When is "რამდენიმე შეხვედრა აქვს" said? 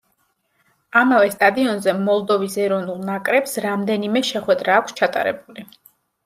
3.67-4.99